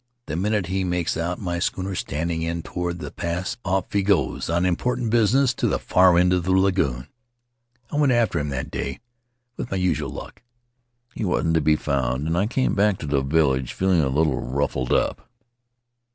[0.25, 4.49] The minute he makes out my schooner standing in toward the pass off he goes
[4.49, 7.05] on important business to the far end of the lagoon.
[7.91, 8.99] I went after him that day,
[9.57, 10.41] with my usual luck.
[11.13, 14.09] He wasn't to be found, and I came back to the village feel ing a
[14.09, 15.29] bit ruffled up.